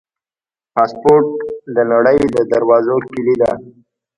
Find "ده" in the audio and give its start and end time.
3.41-3.51